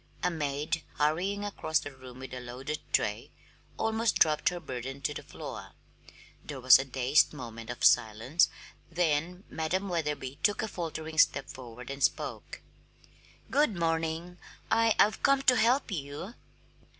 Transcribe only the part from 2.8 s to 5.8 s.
tray, almost dropped her burden to the floor.